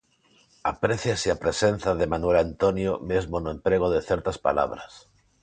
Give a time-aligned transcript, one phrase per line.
[0.73, 4.91] Apréciase a presenza de Manuel Antonio mesmo no emprego de certas palabras.